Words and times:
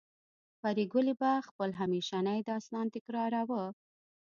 پريګلې 0.61 1.13
به 1.19 1.31
خپل 1.47 1.69
همیشنی 1.81 2.39
داستان 2.49 2.85
تکراروه 2.95 3.65